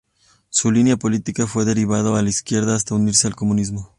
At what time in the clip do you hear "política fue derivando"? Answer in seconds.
0.97-2.15